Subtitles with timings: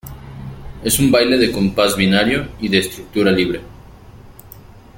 [0.83, 3.61] Es un baile de compás binario, y de estructura libre.